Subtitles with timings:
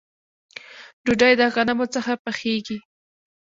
[1.03, 2.77] ډوډۍ د غنمو څخه پخیږي